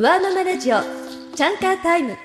[0.00, 0.76] ワーママラジオ
[1.34, 2.16] チャンカータイム。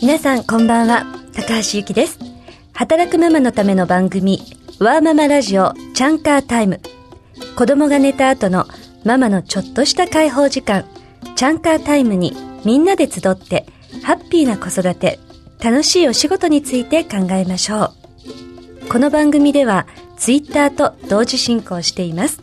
[0.00, 1.04] 皆さんこんばんは
[1.34, 2.20] 高橋ゆきです。
[2.72, 4.38] 働くママのための番組
[4.78, 6.80] ワーママラジオチャンカータイム。
[7.56, 8.66] 子供が寝た後の
[9.04, 10.84] ママのちょっとした解放時間
[11.34, 12.32] チャンカータイムに
[12.64, 13.66] みんなで集って
[14.04, 15.18] ハッピーな子育て
[15.62, 17.92] 楽しいお仕事について考えましょ
[18.86, 18.88] う。
[18.88, 19.86] この番組では
[20.16, 22.42] ツイッターと同時進行しています。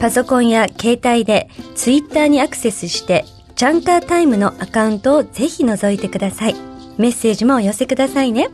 [0.00, 3.24] パソコンや携帯でツイッターにアクセスして
[3.54, 6.54] チャンカータイムのアカウントをぜひ覗いてください。
[6.98, 8.48] メッセージもお寄せくださいね。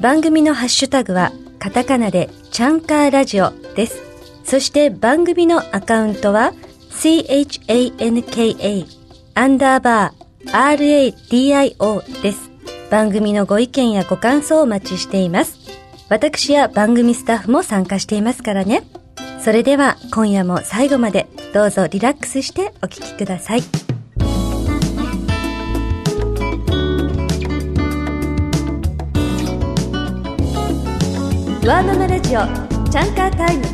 [0.00, 4.02] 番組のハッシュタグはカタカナでチャンカーラジオです。
[4.44, 6.52] そして番組のアカウントは
[6.90, 8.86] CHANKA
[9.34, 12.51] アンダーバー RADIO です。
[12.92, 15.58] 番組のご意見やご感想をお待ちしています。
[16.10, 18.82] 私や番組スタッフも参加していますからね。
[19.42, 23.62] それでは今夜も最後までどうぞリラックスしてお聴きください。
[31.64, 32.40] ワーママラジオ
[32.90, 33.64] チャンカータイム。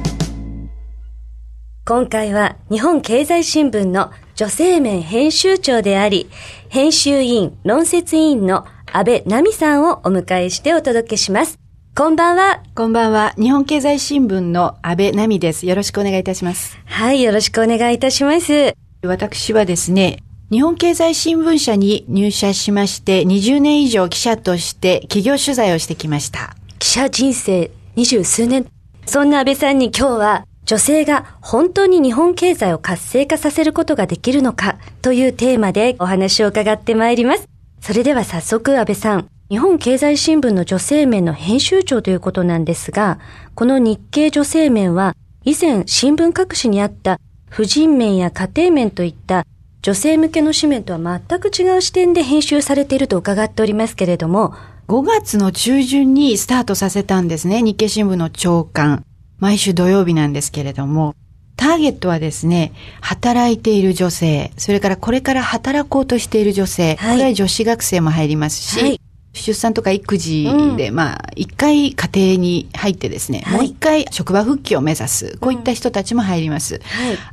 [1.84, 6.30] 今回は日本経済新聞の女性面編集長であり、
[6.68, 11.58] 編集委員、論説委員の安倍奈美さんをお迎えしてお届けします。
[11.94, 12.62] こんばんは。
[12.74, 13.34] こんばんは。
[13.36, 15.66] 日本経済新聞の安倍奈美です。
[15.66, 16.78] よろしくお願いいたします。
[16.84, 18.74] はい、よろしくお願いいたします。
[19.02, 20.18] 私はですね、
[20.50, 26.56] 日本経済新聞社に入社しまして、20年以上記者として企業取材をしてきました。
[26.78, 28.66] 記者人生二十数年。
[29.04, 37.48] そんな安倍さんに今日は女性が本当に日本経済を活性化させることができるのかというテーマでお話を伺ってまいります。
[37.80, 43.18] それでは早速安倍さん、日本経済新聞の女性面の編集長ということなんですが、
[43.54, 47.18] この日経女性面は以前新聞各紙にあった
[47.48, 49.46] 婦人面や家庭面といった
[49.80, 54.54] 女性向けの紙面とは全く違う視点で編集されていると伺っておりますけれども、
[54.88, 59.04] 5月の中旬にスタートさせたんですね、日経新聞の朝刊。
[59.38, 61.14] 毎週土曜日なんですけれども、
[61.58, 69.00] ターゲットはですね、働いている女性、それからこれから働こうとしている女性、はい、これは女子学生も入りますし、はい、
[69.32, 70.44] 出産とか育児
[70.76, 76.80] で、うん、まあ、一回家庭に入ってですね、はい、もう一回職場復帰を目指す、こういった人たちも入ります。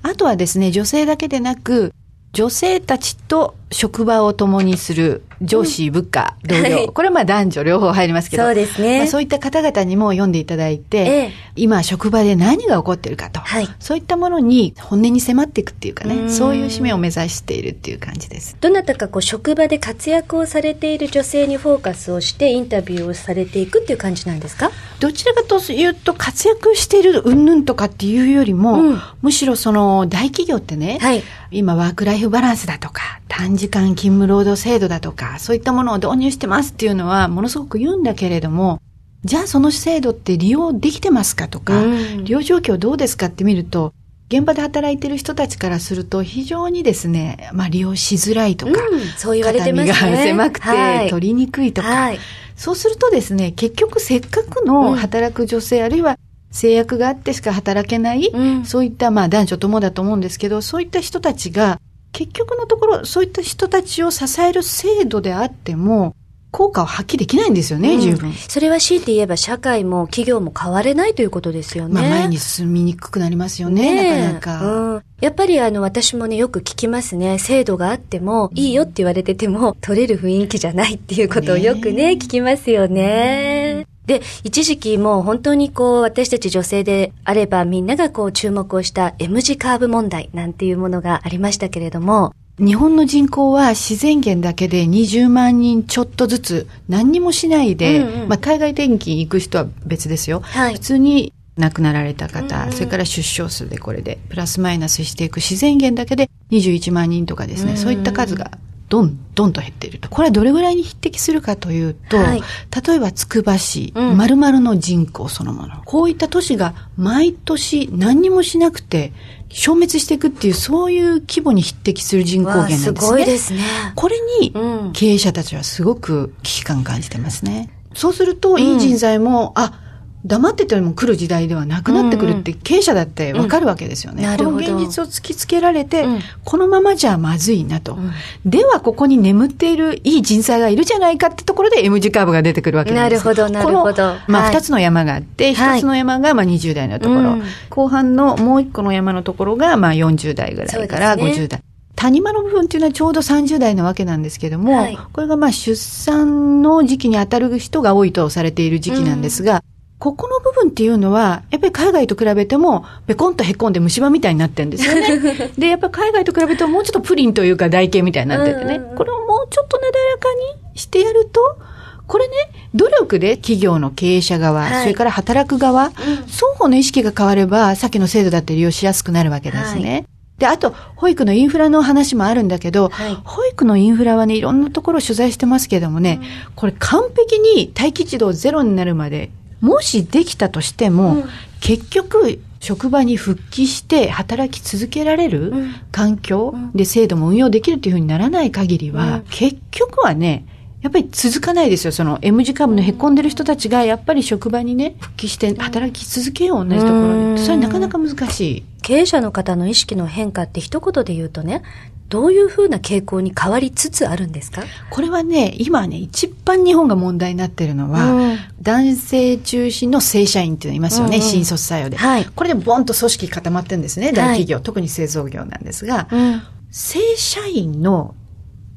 [0.01, 1.93] あとはですね、女性だけでなく、
[2.33, 8.99] 女性たちと職場を共にする上司、部下、同僚、はい、これはまあ男女両方入りますけど、そうですね。
[8.99, 18.55] まあ、そういった方々にも読んでいただいて、ええ、今職場で何が起こってるかと、はい、そういったものに本音に迫っていくっていうかね、そういう使命を目指しているっていう感じです。
[18.61, 24.71] どなたかこう職場で活躍をされている女性にフォーカスをしてインタビューをされていくっていう感じなんですか？
[25.01, 38.81] どちらかというと活躍している云々とかっていうよりも、うん、むしろその大企業ってね、はい、今ワークライフバランスだとか、短時間勤務労働制度だとか、そういったものを導入してますっていうのはものすごく言うんだけれども、
[39.23, 43.93] じゃあその制度って利用できてますかとか、うん、利用状況どうですかって見ると、
[44.29, 50.11] 現場で働いてる人たちからすると非常にですね、まあ利用しづらいとか、うん、そう言われてますね。
[50.11, 52.19] が狭くて取りにくいとか、はい、
[52.55, 56.19] そうするとですね、結局せっかくの働く女性、うん、あるいは
[56.51, 61.79] 制約があってしか働けない、うん、そういったまあ男女ともだと思うんですけど、そういった人たちが
[62.15, 66.15] 結局のところ、そういった人たちを支える制度であっても、
[66.49, 68.31] 効果を発揮できないんですよね、うん、十分。
[68.31, 71.93] それは強いて言えば社会も企業も変われないということですよね。
[71.95, 74.65] まあ前に進みにくくなりますよね、ねなかなか。
[74.65, 77.37] うん、やっぱりあの私もね、よく聞きますね。
[77.37, 83.84] 制度があっても、いいよって言われてても、取れる雰囲気じゃないっていうことをよくね、ね聞きますよね。
[84.05, 100.39] で、一時期もう本当にこう、私たち女性であればみんながこう注目をした M 字カーブ問題なんていうものがありましたけれども、日本の人口は自然源だけで20万人ちょっとずつ何にもしないで、うんうん、まあ、海外転勤行く人は別ですよ。
[100.41, 108.51] はい、普通に亡くなられた方、うんうん、それから出生数でこれでプラスマイナスしていく自然源だけで21万人とかですね、うんうん、そういった数が
[108.87, 110.09] どんどんと減っていると。
[110.09, 112.41] これはどれぐらいに匹敵するかというと、はい、
[112.87, 115.81] 例えばつくば市、まるの人口そのもの。
[115.85, 119.11] こういった都市が毎年何にもしなくて
[119.49, 122.99] 消滅していくっていう、そういう規模に匹敵する人口減なんですね。
[122.99, 123.61] すごいですね。
[123.95, 124.53] これに
[124.93, 127.71] 経営者たちはすごく危機感感じてますね。
[127.93, 129.81] そうすると、いい人材も、うん、あ、
[130.25, 134.27] 黙ってても来る時代ではなくなってくるって経営者だってわかるわけですよね。
[134.27, 138.11] うん、この現実を突きつけられて、うん、このままじゃまずいなと、うん、
[138.43, 144.15] ではここに眠っているいい人材がいるじゃないかってところで M 字カーブが出てくるわけなんですなるほど、なるほど。
[144.27, 147.37] まあ二つの山があって、一、はい、つの山がまあ20代のところ、
[147.69, 151.61] 後半のもう一個の山のところがまあ40代ぐらいから50代。
[151.95, 159.63] 谷間の部分っていうのはちょうど30代なわけなんですけども、はい、これがまあ出産の時期に当たる人が多いとされている時期なんですが、
[160.05, 165.51] ここの部分っていうのは、やっぱり海外と比べても、べこんとへこんで虫歯みたいになってるんですよね。
[165.57, 170.29] で、やっぱり海外と比べてももうちょっとプリンというか台形みたいになっててね、これをもうちょっとなだらか
[170.75, 171.57] にしてやると、
[172.05, 172.33] これね、
[172.75, 175.91] 努力で企業の経営者側、はい、それから働く側、うん、
[176.27, 179.91] 双方の意識が変われば、さっきの制度だって利用しやすくなるわけですね。
[179.91, 180.05] はい。
[180.37, 189.31] で、あと、保育のインフラの話もあるんだけど、はい、保育のインフラはね、いろんなところを取材してますけどもね、うん、これ完璧に待機児童ゼロになるまで
[189.61, 191.23] もしできたとしても、うん、
[191.59, 195.53] 結局、職場に復帰して働き続けられる
[195.91, 200.47] 環境で制度も運用できるというふうにならない限りは、結局はね、
[200.81, 201.91] やっぱり続かないですよ。
[201.91, 207.37] その M 字株のへこんでる人たちが、やっぱり職場にね、復帰して働き続けよう、同じところで。
[207.39, 208.63] それなかなか難しい。
[208.83, 211.63] 経営者の方の意識の変化って一言で言うとね、
[212.07, 214.63] どういうふうな傾向に変わりつつあるんですか？
[214.91, 222.25] これはね、今ね、一番日本が問題になってるのは、うん、男性中心の正社員っていうのいますよね、うんうん、新卒採用で、はい。
[222.25, 228.13] これでボンと組織固まってるんですね、大企業、はい、特に製造業なんですが、うん、正社員の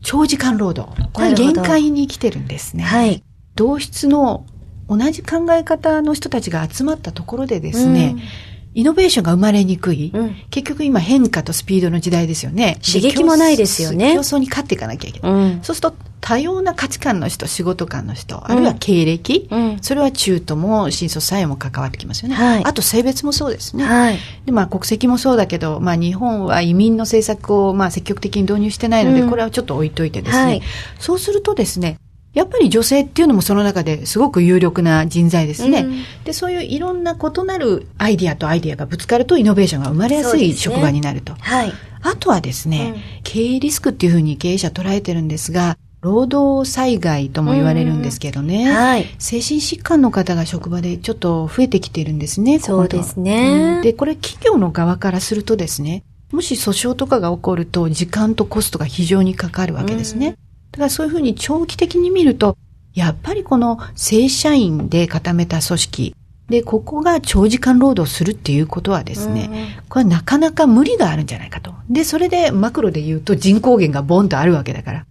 [0.00, 2.84] 長時間労働、これ限界に来てるんですね。
[2.84, 3.22] はい。
[3.54, 4.46] 同室の
[4.88, 8.22] 同じ考え方の人たちが集まったところでですね、うん
[8.78, 12.78] イノベーションが生まれにくい、うん、結局今変化とスピードの時代ですよね。
[12.86, 14.14] 刺激もないですよね。
[14.14, 15.32] 競争に勝っていかなきゃいけない。
[15.32, 22.36] うん、そうすると多様な価値観の人、仕事観の人、あるいは経歴、うん、それは中途も新卒採用も関わってきますよね。
[22.36, 23.82] はい、あと性別もそうですね。
[23.82, 30.44] はい、で、まあ国籍もそうだけど、まあ日本は移民の政策をまあ積極的に導入してないので、これはちょっと置いといてですね。
[30.44, 30.62] はい、
[31.00, 31.98] そうするとですね、
[32.34, 35.80] やっぱり女性っていうのもその中ですごく有力な人材ですね。
[35.80, 41.32] うん、で、そういういろんな異なるアイディアとアイディアがぶつかるとイノベーションが生まれやすい職場になると。
[41.32, 41.72] ね、はい。
[42.02, 52.60] あとはですね、うん、経営リスクっていうふうに経営者捉えてるんですが、労働災害とも言われるんですけどね、はい、精神疾患の方が職場でちょっと増えてきているんですね。
[52.60, 60.36] そうですね、うん、で、これ企業の側からするとですね、もし訴訟とかが起こると時間とコストが非常にかかるわけですね。
[60.72, 62.56] だからそういうふうに長期的に見ると、
[62.94, 66.14] やっぱりこの正社員で固めた組織、
[66.48, 71.74] で、ここが長時間労働するっていうことはですね、これはなかなか無理があるんじゃないかと。
[71.90, 75.06] で、それでマクロで言うと人口減がボンとあるわけだから、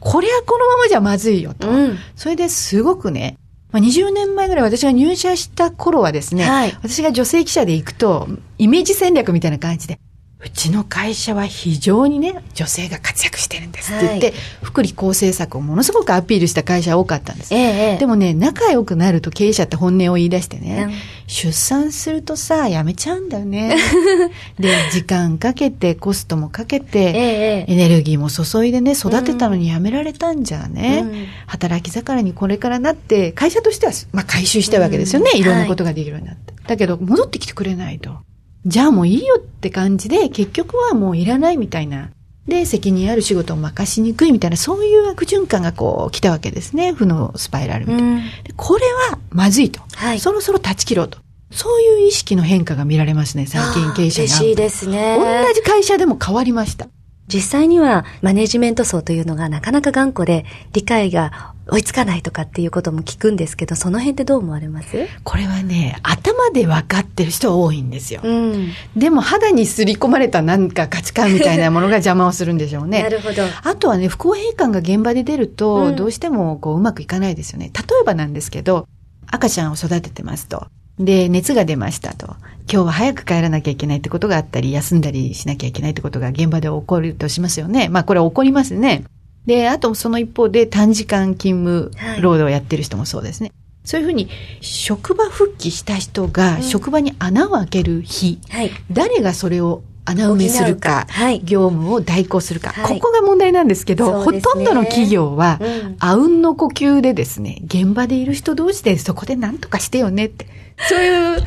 [0.00, 1.70] これはこのままじゃまずいよと。
[1.70, 3.38] うん、それですごくね、
[3.70, 8.28] まあ、20年前ぐらい私が入社した頃はですね、はい、私が女性記者で行くと、
[8.58, 9.98] イメージ戦略みたいな感じで、
[10.44, 17.54] うちの会社は非常にね、女性が活躍してるんですって言って、はい、福利厚生策をものすごくアピールした会社多かったんです。
[17.54, 20.92] ええ、でもね、仲良くなると経営者って本音を言い出してね、うん、
[21.28, 23.76] 出産するとさ、やめちゃうんだよね。
[24.58, 35.44] で、時間かけて、コストもかけて、え、エネルギーも注いでね、育てたのにやめられたんじゃね、うん、働き盛りにこれからなって、会社としては、まあ回収したいわけですよね、うん、い。
[35.44, 36.52] ろんなことができるようになって。
[36.52, 38.16] はい、だけど、戻ってきてくれないと。
[38.64, 42.10] じゃあもういいよって感じで、結局はもういらないみたいな。
[42.46, 46.92] で、責任ある仕事を任しにくいみたいな、そういう悪循環がこう来たわけですね。
[46.92, 48.22] 負のスパイラルみたいな。
[48.56, 50.20] これはまずいと、はい。
[50.20, 51.18] そろそろ断ち切ろうと。
[51.52, 54.24] そういう意識の変化が見られますね、最近経営者が。
[54.26, 55.18] 嬉しいですね。
[55.18, 56.88] 同じ会社でも変わりました。
[57.32, 65.06] 実際にはマネジメント層というのがなかなか頑固で理解が追いつかないとかっていうことも聞くんですけど、その辺ってどう思われます？
[65.22, 68.20] これはね、頭で分かってる人多いんですよ。
[68.24, 73.02] うん、でも肌にすり込まれたなんか価値観みたいなものが邪魔をするんでしょうね。
[73.04, 73.42] なるほど。
[73.62, 77.70] あとはね、不公平感が現場で出ると、どうしてもこううまくいかないですよね。
[77.74, 78.86] 例えばなんですけど、
[79.28, 80.66] 赤ちゃんを育ててますと。
[80.98, 82.36] で、熱が出ましたと。
[82.70, 87.88] 今日は早く帰らなきゃいけないってことがあったり、休んだりしなきゃいけないってことが現場で起こるとしますよね。
[87.88, 89.04] まあこれは起こりますね。
[89.46, 93.48] で、あとその一方で短時間勤務労働をやってる人もそうですね。
[93.48, 94.28] はい、そういうふうに、
[94.60, 105.60] 職場復帰した人が職場に穴を開ける日、うんはい、誰がそれを穴埋めするか、はい、業務を代行するか、はい、ここが問題なんですけど、ね、ほとんどの企業は、
[106.00, 110.46] あうんの呼吸でですね、現場でいる人同士でそこで何とかしてよねって、
[110.88, 111.42] そういう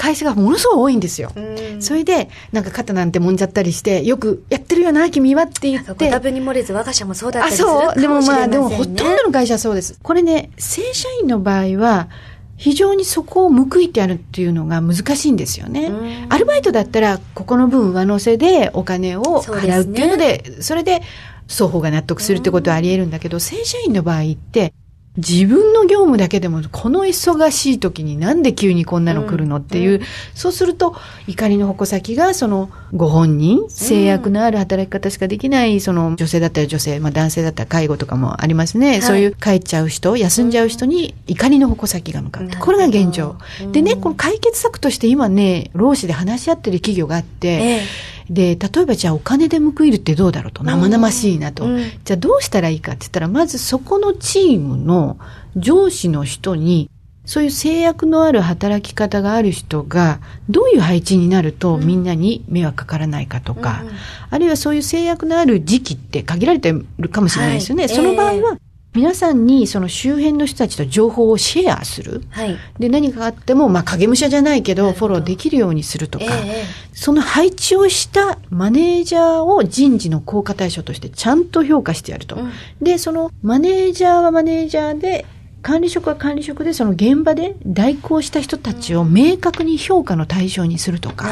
[0.00, 1.30] 会社がものすごい多いんですよ。
[1.78, 5.92] それで、なんか肩なんてもんじゃったりして、よくやってるよな、君はって言って。
[5.92, 8.62] ご多分に漏れず我が社もそうだったりするかもしれません、ね、あ、そう。
[8.62, 9.98] でもまあ、でもほとんどの会社はそうです。
[10.02, 12.08] これね、正社員の場合は、
[12.56, 15.92] 非常にそこを報いてやるっていうのが難しいんですよね。
[16.30, 21.02] アルバイトだったら、ここの分上乗せでお金を払うっていうので、そで、ね、それで
[21.46, 24.72] 双方が納得するってことはあり得るんだけど、正社員の場合って、
[25.16, 30.00] 自分の業務だけでもこの忙しい時になんで急にこんなの来るのっていう、うん、
[30.34, 30.94] そうすると
[31.26, 38.90] 怒りの矛先がそのご本人、制約のある働き方しかできないその女性だったら女性、まあ男性だったら介護とかもありますね。
[38.90, 42.48] はい、そういう帰っちゃう人、休んじゃう人に怒りの矛先が向かう。
[42.60, 43.36] これが現状。
[43.72, 51.64] でね、この解決策として今ね、労使で話し合ってる企業があって、ええで、例えばじゃあお金で報いるってどうだろうと、生々しいなと。
[51.64, 55.18] うん、じゃあどうしたらいいかって言ったら、まずそこのチームの
[55.56, 56.88] 上司の人に、
[57.26, 63.90] そういう制約のある働き方がある人が、どういう配置になるとみんなに迷惑かからないかとか、うん、
[64.30, 67.84] あるいはそういう制約のある時期って限られてるかもしれないですよね。
[67.84, 68.58] はい、その場合は、
[68.92, 72.22] 皆さんにその周辺の人たちと情報をシェアする。
[72.30, 82.34] はい、で、何かあっても、まあ、影武者じゃないけど、フォローできるようにするとか、えー、その配置をしたマネージャーを人事の効果対象としてちゃんと評価してやると。
[82.34, 85.24] うん、で、そのマネージャーはマネージャーで、
[85.62, 91.30] 管理職は管理職でその現場で代行した人たちを明確に評価の対象にするとか、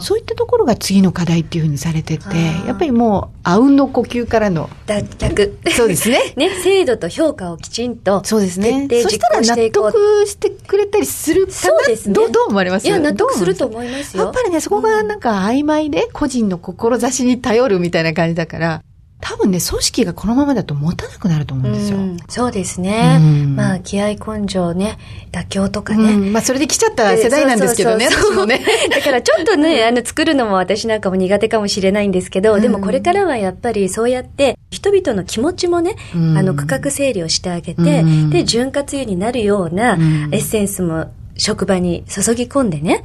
[0.00, 2.24] そういったところが次の課題っていうふうにされてて、
[2.66, 4.68] やっぱりもう、あうんの呼吸からの。
[4.86, 5.70] 脱却。
[5.70, 6.34] そうですね。
[6.36, 8.22] ね、制度と評価をきちんと。
[8.24, 8.86] そうですね。
[9.02, 11.54] そしたら納得してくれたりするかな？
[11.54, 12.14] そうですね。
[12.14, 12.86] どうどう思われます？
[12.86, 14.24] いや、納得すると思いますよ。
[14.24, 18.82] やっぱりね、そこがなんか曖昧で、個人の志に頼るみたいな感じだから、
[19.20, 21.98] 多分ね、組織がこのままだと持たなくなると思うんですよ。
[21.98, 23.18] うそうですね。
[23.54, 24.98] まあ、気合根性ね、
[25.30, 26.16] 妥協とかね。
[26.16, 28.60] まあ、それで来ちゃった世代なんですけどね、私もね。
[28.90, 41.08] だからちょっとね、 あの、作るのも私なんかも苦手かもしれないんですけど、でもこれからはやっぱりそうやって、人々の気持ちもね、あの、区画整理をしてあげて、で、潤滑油になるようなエッセンスも
[41.40, 43.02] 職場に注ぎ込んでね、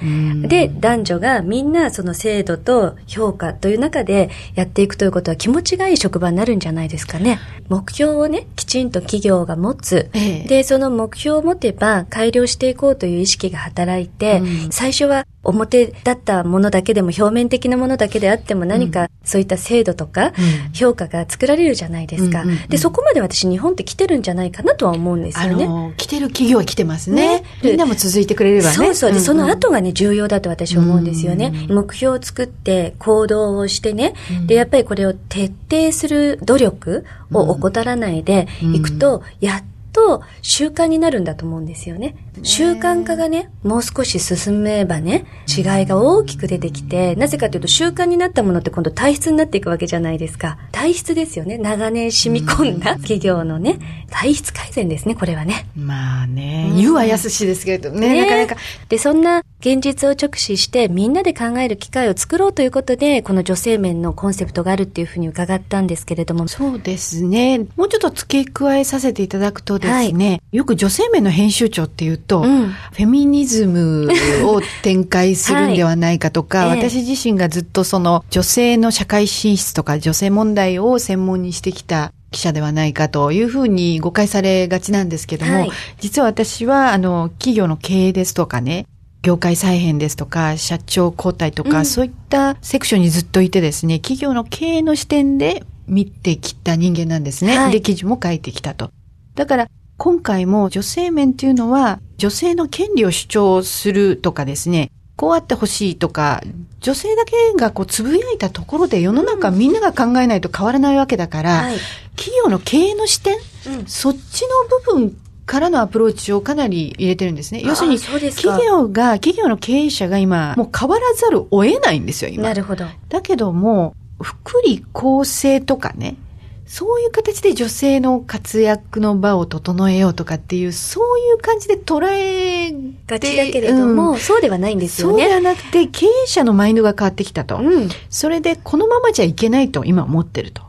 [0.48, 7.39] で、男女がみんなその制度と評価という中でやっていくということは気持ちがいい職場になるんじゃないですかね。
[7.70, 10.10] 目標をね、きちんと企業が持つ。
[10.13, 20.34] ええ、で、その目標を持てば改良していこうという意識が働いて、うん、最初は表だったものだけでも表面的なものだけであっても何かそういった制度とか
[20.74, 22.44] 評価が作られるじゃないですか。
[22.68, 25.65] で、そこまで私日本って来てるんじゃないかなとは思うんですよね。
[25.65, 27.42] あの、来てる企業は来てますね。
[27.42, 28.74] ねみんなも続いてくれればね。
[28.74, 29.12] そうそう。
[29.12, 31.67] で、その後がね、重要だと私は思うんですよね。
[31.70, 34.13] 目標を作って行動をしてね。
[34.48, 39.63] で、やっぱりこれを徹底する努力を怠らないでいくと、やっ
[39.96, 42.18] と習慣になるんだと思うんですよね。
[42.44, 50.58] 習慣化がね、もう少し進めばね、違いが大きく出てきて、なぜかというと習慣になったものって今度体質になっていくわけじゃないですか。
[50.74, 51.58] 体質ですよね。
[51.58, 55.68] 長年染み込んだ企業のね、体質改善ですね、これはね。
[55.78, 58.56] まあね、言うはやすしですけれどね、ねなかなか。
[58.90, 66.48] で、そんな現実を直視してみんなで考える機会を作ろうということで、この女性面のコンセプトがあるっていうふうに伺ったんですけれども。
[66.48, 67.60] そうですね。
[67.78, 74.10] もうちょっと付け加えさせていただくとですね、はい、よく女性面の編集長っていうと、うん、フェミニズム
[74.46, 88.88] を展開するんではないかとか、 はい、私自身がずっとその女性の社会進出とか女性問題を専門にしてきた記者ではないかというふうに誤解されがちなんですけども、はい、実は私はあの企業の経営ですとかね、
[89.25, 97.58] 業界再編ですとか、社長交代とか、うん、そういったセクションにずっといてですね、企業の経営の視点で見てきた人間なんですね。
[97.58, 98.92] はい、で、記事も書いてきたと。
[99.36, 106.42] だから、今回も女性面っていうのは、女性の権利を主張するとかですね、こうあってほしいとか、
[106.82, 111.77] 女性だけがこうつぶやいたところで世の中みんなが考えないと変わらないわけだから、はい、
[112.15, 113.38] 企業の経営の視点、
[113.68, 117.62] うん、そっちの部分からのアプローチをかなり入れてるんですね。
[117.63, 122.44] 要するに、企業が、企業の経営者が今、もう変わらざるを得ないんですよ、今。
[122.44, 122.86] なるほど。
[123.10, 126.18] だけども、福利厚生とかね、
[126.65, 132.72] そういう形で女性の活躍の場を整えようとかっていう、そういう感じで捉え
[133.05, 135.13] がちだけれども、うん、そうではないんですよね。
[135.13, 137.57] そうではなくて、経営者のマインドが変わってきたと。
[137.57, 140.63] うん、それで、このままじゃいけないと今思ってると。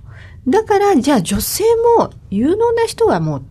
[0.46, 1.64] だから、じゃあ女性
[1.98, 3.42] も有能な人はもう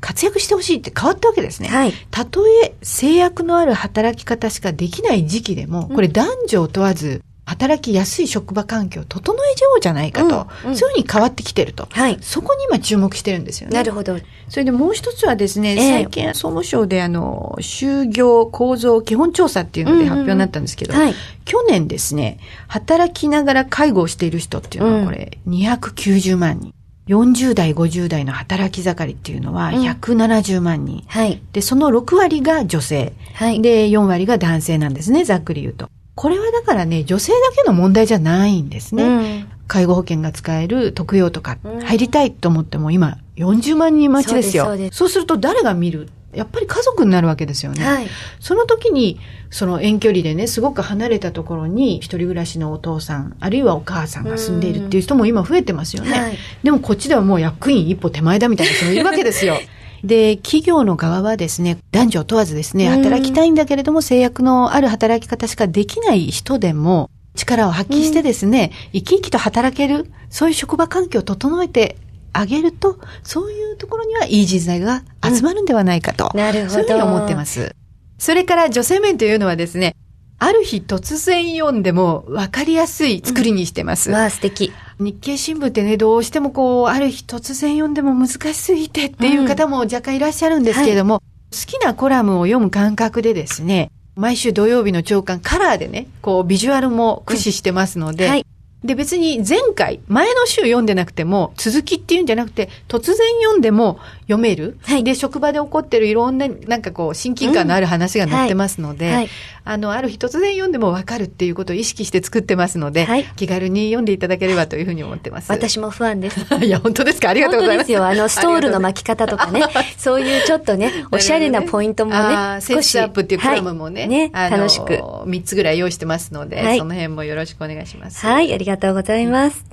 [0.00, 1.68] 活躍してほしいって変わったわけですね。
[1.68, 1.92] はい。
[2.10, 13.74] たとえ制約のある働き方しかできない時期でも、これ男女を問わず、働きやすい職場環境を整えちゃおうじゃないかと、うんうん、そういうふうに変わってきてると、はい、そこに今注目してるんですよね。
[13.74, 14.18] なるほど。
[14.48, 21.14] それでもう一つはですね、えー、最近総務省であの、就業構造基本調査っていうので発表になったんですけど、うんうんはい、
[21.46, 26.74] 去年ですね、働きながら介護をしている人っていうのはこれ290万人。
[27.08, 31.02] 40代、50代の働き盛りっていうのは170万人。
[31.06, 31.40] はい。
[31.52, 33.14] で、その6割が女性。
[33.32, 33.62] はい。
[33.62, 35.88] で、4割が男性なんですね、ざっくり言うと。
[36.18, 39.04] これはだからね、女性だけの問題じゃないんですね。
[39.04, 39.08] う
[39.44, 44.64] ん介護保険が使える特養とかうん入りたいと思っても今40万人待ちですよ。
[44.64, 46.08] そうすそうすると誰が見る？
[46.32, 47.84] やっぱり家族になるわけですよね。
[47.84, 48.08] はい。
[48.40, 49.20] その時に、
[49.50, 56.18] その遠距離でね、すごく離れたところに一人暮らしのお父さん、あるいはお母さんが住んでいるっていう人も今増えてますよね。
[56.18, 56.38] はい。
[56.64, 59.58] でもこっちではもう役員一歩手前だみたいな人もいるわけですよ。
[60.04, 71.96] で、企業の側はですね、男女問わずですね、うん働きたいんだけれども制約のある働き方しかできない人でも、力を発揮してですね、生き生きと働ける、そういう職場環境を整えて
[72.32, 76.30] あげると、そういうところにはいい人材が集まるんではないかと。
[76.34, 76.72] なるほど。
[76.72, 77.74] そういうふうに思ってます。
[78.18, 79.94] それから女性面というのはですね、
[80.40, 84.10] ある日突然読んでも分かりやすい作りにしてます。
[84.10, 84.72] わあ、素敵。
[85.00, 98.46] 日経新聞ってね、どうしてもこう、ある日突然読んでも難しすぎてっていう方も若干いらっしゃるんですけれども、好きなコラムを読む感覚でですね、毎週土曜日の朝刊カラーでね、こう、ビジュアルも駆使してますので、はい。
[98.84, 104.78] で、別に前回、前の週読んでなくても、続きっていうんじゃなくて、突然読んでも読める。
[104.82, 109.28] はいで、職場で起こってるいろんな、なんかこう、親近感のある話が載ってますので、はい。
[109.70, 115.50] あの、ある日突然読んでもわかるっていうことを意識して作ってますので、はい気軽に読んでいただければというふうに思ってます。
[115.52, 116.40] 私もファンです。
[116.64, 117.28] いや、本当ですか？
[117.28, 117.92] ありがとうございます。
[117.92, 118.22] 本当ですよ。
[118.22, 119.62] あの、 ストールの巻き方とかね、
[119.98, 124.94] そういうちょっとね、おしゃれなポイントもね、あーセンスアップっていうコラムもね、はいね、楽しく。
[124.94, 128.24] 3つぐらい用意してますので、はいその辺もよろしくお願いします。
[128.26, 129.64] はい、ありがとうございます。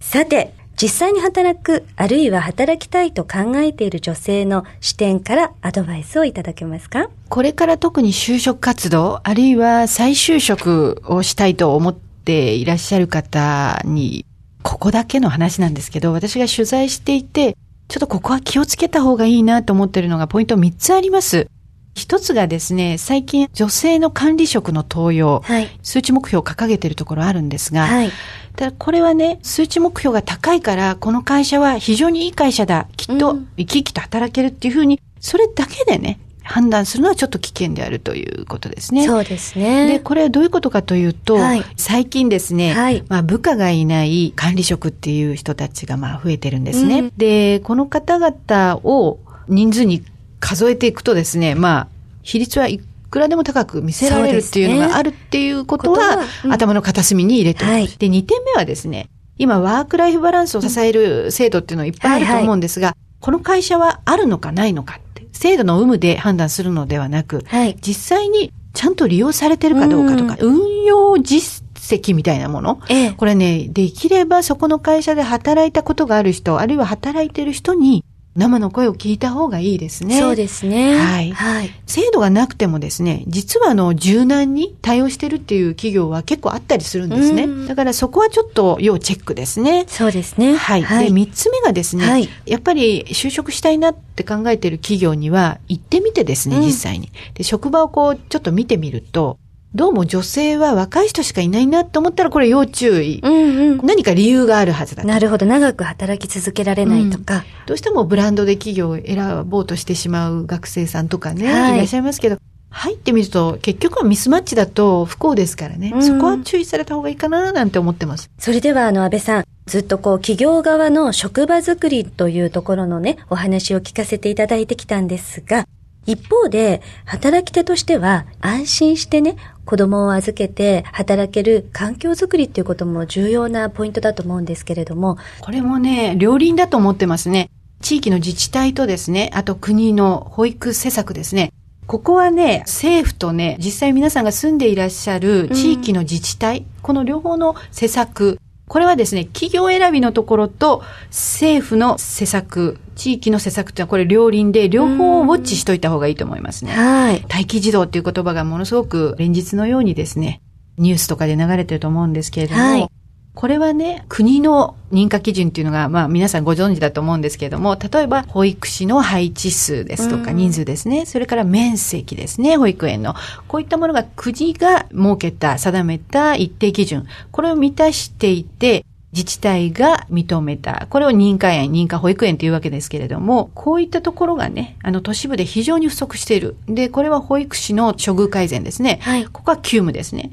[0.00, 7.10] さて、実際に働く、あるいは働きたいと考えている女性の視点からアドバイスをいただけますか？
[7.28, 14.24] これから特に就職活動、あるいは再就職をしたいと思っていらっしゃる方に、
[14.62, 17.58] ここだけの話なんですけど、私が取材していて、
[17.88, 21.50] ちょっとここは気をつけた方がいいなと思ってるのがポイント3つあります。
[21.94, 25.68] 一つがですね、最近女性の管理職の登用、はい。
[25.82, 28.10] 数値目標を掲げているところあるんですが、はい。
[28.56, 32.88] ただこれはね、数値目標が高いから、この会社は非常にいい会社だ。
[32.96, 39.06] きっとうん生き生きと働けるっていうふうに、それだけでね、判断するのはちょっと危険であるということですね。
[39.06, 40.00] そうですで、ね。
[40.00, 47.00] これはどういうことかというと、はい最近ですね、はいまあ部下がいない管理職っていう人たちがまあ増えてるんですね。
[47.00, 50.02] うんで、この方々を人数に
[50.40, 51.88] 数えていくとですね、まあ、
[52.22, 57.70] 比率はいくらでも高く見せられるっていうのがあるっていうことは、ことはうん頭の片隅に入れておく。
[57.70, 67.76] はいで、2点目はですね、今ワークライフバランスを支える制度っていうのはいっぱいあると思うんですが、この会社はあるのかないのかって、制度の有無で判断するのではなく、はい。
[67.80, 72.80] 実際にちゃんと利用されてるかどうかとか、運用実績みたいなもの。
[72.88, 73.10] ええ。
[73.12, 78.04] これね、できればそこの会社で働いたことがある人、あるいは働いてる人に
[78.36, 80.18] 生の声を聞いた方がいいですね。
[80.18, 80.96] そうですね。
[80.96, 81.70] はいはい。
[81.86, 87.66] 制度がなくてもですね、実はあの、柔軟に対応してるっていう企業は結構あったりするんですねうん。
[87.66, 89.84] だからそこはちょっと要チェックですね。
[89.88, 90.54] そうですね。
[90.54, 90.82] はい。
[90.82, 91.06] はい。
[91.06, 97.10] で、三つ目がですね、はいやっぱり就職したいなって考えてる企業には行ってみてですね、うん実際に。
[97.34, 99.38] で、職場をこう、ちょっと見てみると、
[99.72, 103.20] どうも女性は若い人しかいないなと思ったらこれ要注意。
[103.22, 103.86] うんうん。
[103.86, 105.08] 何か理由があるはずだと。
[105.08, 105.46] なるほど。
[105.46, 107.44] 長く働き続けられないとか。
[107.66, 112.38] どうしてもブランドで企業を選ぼうとしてしまう学生さんとかね、はいい、らっしゃいますけど、
[112.70, 118.28] 入ってみると結局はミスマッチだと不幸ですからね、うんそこは注意された方がいいかななんて思ってます。
[118.38, 125.66] それでは、あの、安倍さん、ずっとこう、企業側の職場づくりというところのね、お話を聞かせていただいてきたんですが、
[126.06, 137.50] 一方で、働き手としては、安心してね、子供を預けて働ける環境づくりっていうことも重要なポイントだと思うんですけれども、これもね、両輪だと思ってますね。
[137.80, 141.52] 地域の自治体とですね、あと国の保育施策ですね。
[141.86, 148.38] ここはね、政府とね、実際皆さんが住んでいらっしゃる地域の自治体、この両方の施策、
[148.70, 156.70] これはですね、企業選びのところと政府の施策、地域の施策っていうのはこれ両輪で両方をウォッチしといた方がいいと思いますね。
[156.70, 157.22] はい。
[157.22, 160.40] 待機児童っていう言葉がものすごく連日のようにですね、
[160.78, 162.99] ニュースとかで流れてると思うんですけれども、はい
[163.34, 173.14] これはね、国の認可基準っていうのが、まあ皆さんご存知だと思うんですけれども、例えば保育士の配置数ですとかうん人数ですね、それから面積ですね、保育園の。
[173.46, 180.86] こういったものが国が設けた、定めた一定基準、これを満たしていて、自治体が認めた。
[180.88, 186.56] これを認可園、認可保育園というわけですけれども、こういったところがね、あの都市部で非常に不足している。
[186.68, 189.00] で、これは保育士の処遇改善ですね。
[189.02, 190.30] はいここは急務ですね。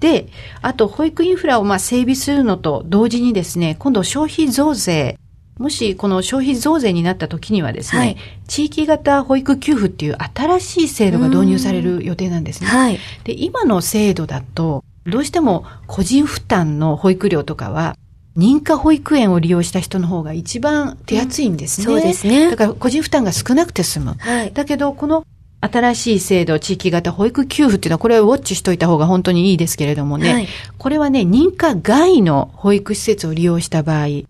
[0.00, 0.28] で、
[0.62, 5.18] あと保育インフラをまあ整備するのと同時にですね、今度消費増税
[5.58, 12.68] もしこの消費増税になった時にはですね、はい、地域型保育給付っていう新しい制度が導入される予定なんですね。
[12.68, 17.96] はい、で今の制度だと、どうしても個人負担の保育料とかは、
[18.36, 21.86] 認可保育園を利用した人の方が一番手厚いんですね。
[21.86, 22.50] うん、そうですね。
[22.50, 24.14] だから個人負担が少なくて済む。
[24.18, 25.24] はい、だけど、この
[25.70, 30.48] 新しい制度、地域型保育給付っていうのは、これはウォッチしといた方が本当にいいですけれどもね、はい、
[30.78, 34.24] これはね、認可外の保育施設を利用した場合、例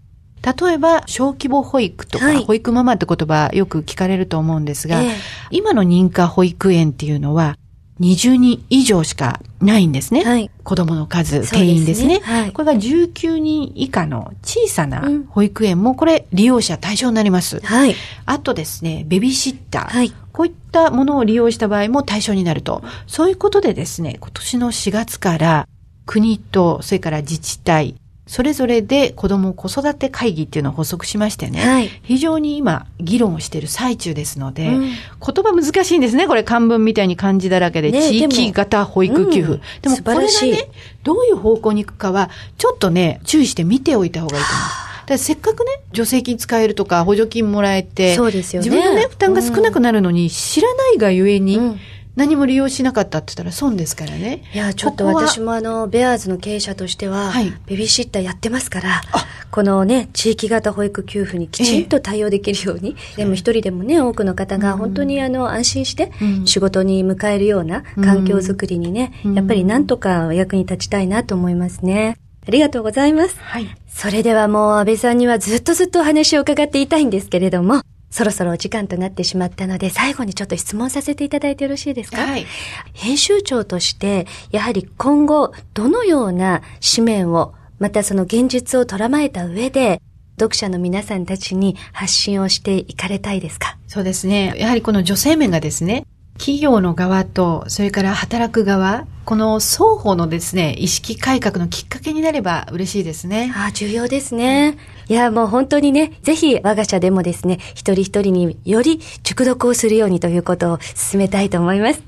[0.75, 5.03] えば、小規模保育とか、保育ママって言葉よく聞かれると思うんですが、
[5.51, 7.59] 今の認可保育園っていうのは、
[8.01, 10.23] 20人以上しかないんですね。
[10.23, 12.21] はい、子供の数、定員ですね。
[12.21, 12.41] すね。
[12.41, 17.61] はい、これが19人以下の小さな保育園も、これ利用者対象になります。
[17.61, 17.97] はい、
[18.27, 19.89] あとですね、ベビーシッター。
[19.89, 22.85] はい、こういったものを利用した場合も対象になると。
[23.07, 25.67] そういうことでですね、今年の4月から
[26.05, 27.95] 国と、それから自治体、
[28.27, 39.55] それぞれで子ども子育て会議っていうのを発足しましてね、はい、非常に今議論をしている最中ですので、うん、言葉難しいんですね、これ漢文みたいに漢字だらけで、ね、地域型保育給付。
[39.55, 40.69] うん、でもこれがね、
[41.03, 44.86] どういう方向に行くかは、ちょっとね、注意して見ておいた方がいいと思います。
[45.07, 48.69] だせっかくね、助成金使えるとか、補助金もらえて、そうですよね。
[48.69, 51.81] 自分のね、負担が少なくなるのに、知らないがゆえに、うん
[52.17, 54.43] 何も利用しなかったって言ったら損ですからね。
[54.55, 59.03] いや、ちょっと私もあの、ベアーズの経営者としては、はい、ベビーシッターやってますから、
[59.51, 66.11] このね、地域型保育給付にきちんと対応できるように、えでも一人でもね、多くの方が本当にあの、安心して
[66.47, 72.17] 仕事に迎えるような環境づくりにね、やっぱりなんとかお役に立ちたいなと思いますね。
[72.49, 73.37] ありがとうございます。
[73.41, 73.67] はい。
[73.99, 77.81] それではもう安倍さんにはずっとずっとお話を伺っていたいんですけれども、
[78.11, 82.19] そろそろお時間となってしまったので、最後にちょっと質問させていただいてよろしいですか？
[82.19, 82.45] はい。
[82.93, 86.61] 編集長として、やはり今後、どのような
[86.95, 90.03] 紙面を、またその現実を捉まえた上で、
[90.39, 93.79] 読者の皆さんたちに発信をしていかれたいですか？
[93.89, 94.53] そうですね。
[94.59, 96.05] やはりこの女性面がですね、
[96.39, 103.53] 企業の側と、それから働く側、この双方のですね、意識改革のきっかけになれば嬉しいですね。
[103.57, 104.79] ああ、重要ですね。
[105.09, 112.03] いや、もう本当にね、ぜひ我が社でもですね、一人一人により熟読をするようにということを進めたいと思います。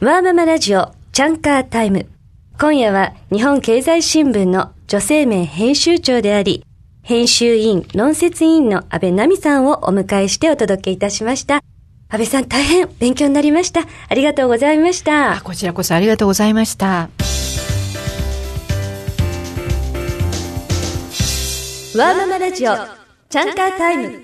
[0.00, 2.06] ワーママラジオ、チャンカータイム。
[2.60, 6.64] 今夜は日本経済新聞の女性面編集長であり、
[7.02, 11.71] 編集委員、論説委員の安倍奈美さんをお迎えしてお届けいたしました。
[12.12, 13.86] 安倍さん大変勉強になりました。
[14.10, 15.40] ありがとうございました。
[15.42, 17.08] こちらこそありがとうございました。
[21.96, 22.74] ワーママラジオ、
[23.30, 24.20] チャンカータイム。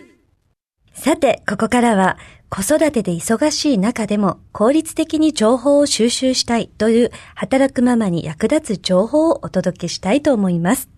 [0.93, 2.19] さて、ここからは、
[2.51, 10.91] 子育てで忙しい中でも効率的に情報を収集したいという働くママに役立つ情報をお届けしたいと思います。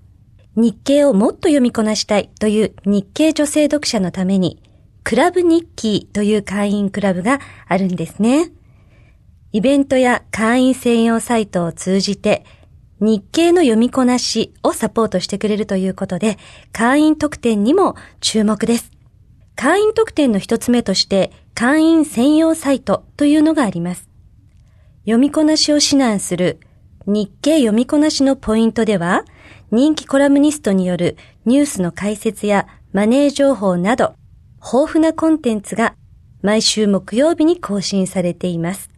[0.57, 4.61] 日経をもっと読みこなしたいという日経女性読者のために
[5.05, 8.51] クラブ日記という会員クラブがあるんですね。
[9.53, 12.45] イベントや会員専用サイトを通じて
[13.01, 16.37] 日経の読みこなしをサポートしてくれるということで、
[16.71, 18.91] 会員特典にも注目です。
[19.57, 24.07] 会員特典の一つ目として、会員専用サイトというのがあります。
[25.05, 26.61] 読みこなしを指南する
[27.07, 29.25] 日経読みこなしのポイントでは、
[29.71, 34.15] 人気コラムニストによるニュースの解説やマネー情報など、
[34.63, 35.95] 豊富なコンテンツが
[36.43, 38.91] 毎週木曜日に更新されています。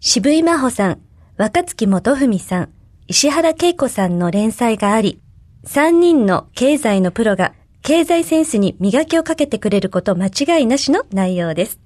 [0.00, 1.00] 渋井真帆さん、
[1.38, 2.68] 若月元文さん、
[3.06, 5.20] 石原恵子さんの連載があり、
[5.66, 11.80] 3人の経済のプロが経済センスに磨きをかけてくれること間違いなしの内容です。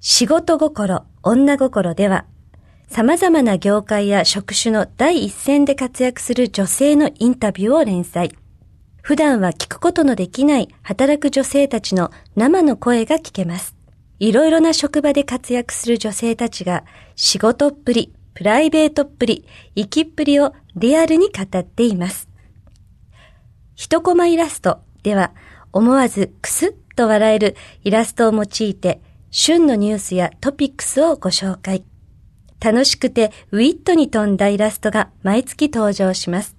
[0.00, 2.24] 仕事心、女心では、
[2.88, 8.32] 様々な業界や職種の第一線で活躍する女性のインタビューを連載。
[9.08, 13.74] 普段は聞くことのできない働く女性たちの生の声が聞けます。
[14.18, 16.84] いろいろな職場で活躍する女性たちが
[17.16, 22.28] 仕事っぷり、プライベートっぷり、生きっぷりをリアルに語っています。
[23.76, 25.32] 一コマイラストでは
[25.72, 31.82] 思わずクスッと笑えるイラストを用いて旬のニュースやトピックスをご紹介。
[32.60, 36.57] 楽しくてウィットに富んだイラストが毎月登場します。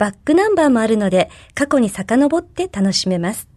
[0.00, 3.50] バックナンバーもあるので、過去に遡って楽しめます。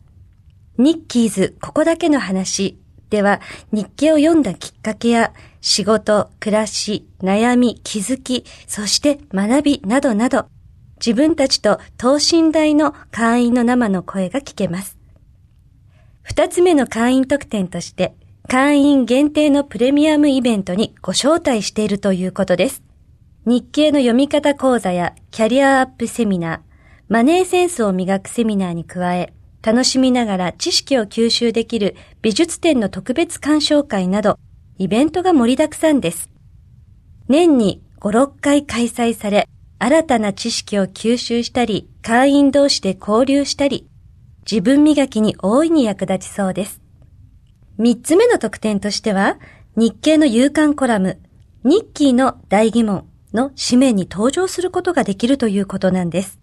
[0.77, 2.77] ニッキーズここだけの話
[3.09, 3.39] では、
[3.71, 10.47] 日記を読んだきっかけや、仕事、暮らし、悩み、気づき、そして学びなどなど、
[10.97, 14.97] 自分たちと等身大の会員の生の声が聞けます。
[16.23, 18.15] 二つ目の会員特典として、
[18.49, 22.83] 会員限定のプレミアムイベントにご招待しているということです。
[23.45, 26.59] 日経の読み方講座やキャリアアップセミナー、
[27.09, 34.39] マネーセンスを磨くセミナーに加え、楽しみながら知識を吸収できる美術展の特別鑑賞会など、
[34.77, 36.29] イベントが盛りだくさんです。
[37.27, 43.89] 年に5、6回開催され、新たな知識を吸収したり、会員同士で交流したり、
[44.49, 46.81] 自分磨きに大いに役立ちそうです。
[47.77, 49.37] 三つ目の特典としては、
[49.75, 51.19] 日経の夕刊コラム、
[51.65, 56.39] 日記の大疑問の紙面に登場することができるということなんです。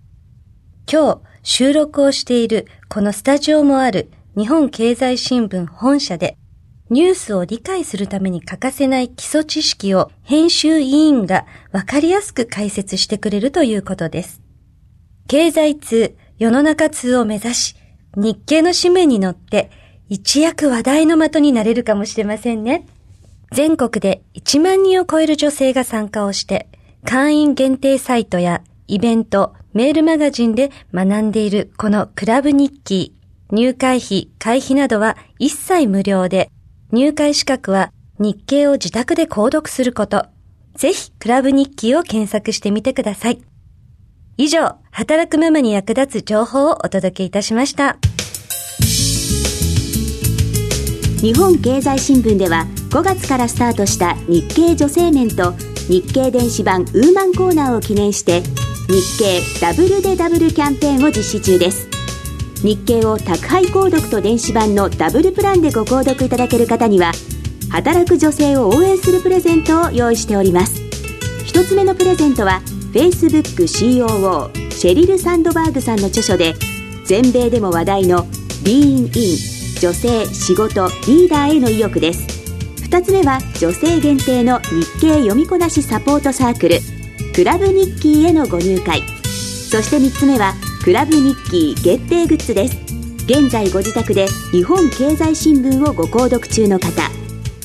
[0.90, 6.36] 今日収録をしているこのスタジオもある日本経済新聞本社で
[6.90, 14.42] ニュースを理解するために欠かせない基礎知識を編集委員がわかりやすく解説してくれるということです。
[15.28, 17.76] 経済通、世の中通を目指し、
[18.16, 19.70] 日経の紙面に乗って
[20.08, 22.88] 一躍話題の的になれるかもしれませんね。
[23.52, 26.66] 全国で1万人を超える女性が参加をして、
[27.04, 33.14] 会員限定サイトやイベント、メールマガジンで学んでいるこのクラブ日記、
[33.50, 36.50] 入会費、会費などは一切無料で、
[36.92, 40.26] 入会資格は日経を自宅で購読すること。
[40.74, 43.40] ぜひ、クラブ日記を検索してみてください。
[44.36, 47.98] 以上、働くママに役立つ情報をお届けいたしました。
[51.20, 55.52] 日本経済新聞では5月からスタートした日経女性面と
[55.90, 58.42] 日経電子版ウーマンコーナーを記念して
[58.86, 61.88] 日経ダブルでダブルキャンペーンを実施中です。
[62.62, 67.10] 日経を宅配購読と電子版のダブルプランでご購読いただける方には
[67.70, 70.80] 働く女性を応援するプレゼントを用意しております。
[71.44, 76.54] 一つ目のプレゼントは Facebook COO シェリル・サンドバーグさんの著書で
[77.04, 78.28] 全米でも話題の
[78.62, 79.38] 「リーンイン
[79.80, 82.29] 女性仕事リーダーへの意欲です。
[82.90, 86.80] 2つ目は女性限定の日経読みこなしサポートサークル
[87.32, 89.02] クラブニッキーへのご入会。
[89.22, 92.76] そして3つ目はクラブニッキー限定グッズです。
[93.26, 97.08] 現在ご自宅で日本経済新聞をご購読中の方。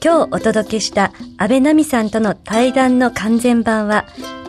[0.01, 4.05] 今日お届けした安倍奈美さんとの対談の完全版は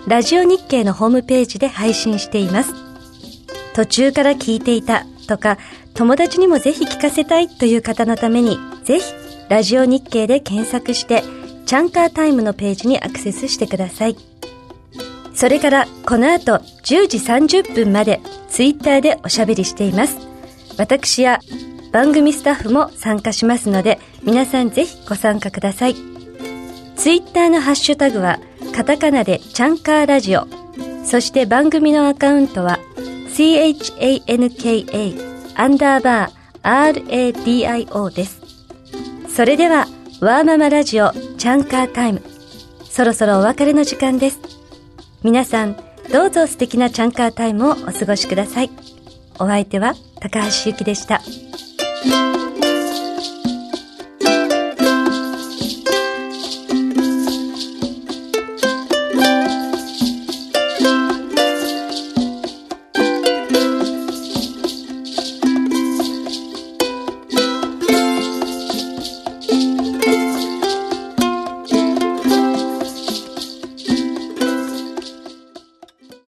[0.06, 2.72] ラジオ日経のホームページで配信しています。
[3.74, 5.58] 途中から聞いていたとか
[5.94, 9.12] 友達にもぜひ聞かせたいという方のためにぜひ
[9.48, 11.22] ラジオ日経で検索して
[11.66, 14.16] チャンカータイムのページにアクセスしてください。
[15.34, 20.16] それからこの後10時30分までツイッターでおしゃべりしています。
[20.78, 21.40] 私や
[21.92, 25.94] 番組スタッフも参加しますので、皆さんぜひご参加ください。
[26.96, 28.38] ツイッターのハッシュタグは、
[28.74, 30.46] カタカナでチャンカーラジオ。
[31.04, 32.78] そして番組のアカウントは、
[33.28, 38.40] chanka アンダーバー radio です。
[39.34, 39.86] それでは、
[40.20, 42.22] ワーママラジオチャンカータイム。
[42.84, 44.40] そろそろお別れの時間です。
[45.22, 45.76] 皆さん、
[46.12, 48.70] どうぞ素敵なチャンカータイムをお過ごしください。
[49.38, 51.22] お相手は高橋ゆきでした。
[52.02, 52.39] Thank you.